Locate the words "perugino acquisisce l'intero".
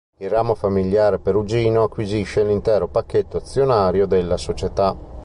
1.19-2.87